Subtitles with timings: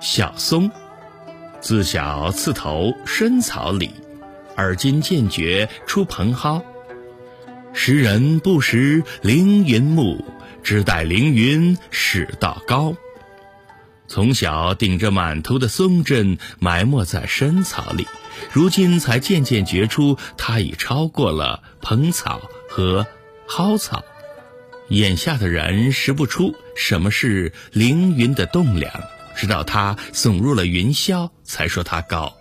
[0.00, 0.70] 小松，
[1.60, 3.90] 自小刺头深草里，
[4.54, 6.62] 而今渐觉出蓬蒿。
[7.72, 10.24] 时人不识凌云木，
[10.62, 12.94] 只待凌云始道高。
[14.06, 18.06] 从小顶着满头的松针埋没在深草里，
[18.52, 22.40] 如今才渐渐觉出，它已超过了蓬草
[22.70, 23.06] 和
[23.48, 24.04] 蒿草。
[24.88, 28.90] 眼下的人识不出什么是凌云的栋梁。
[29.38, 32.37] 直到他送入了云霄，才说他高。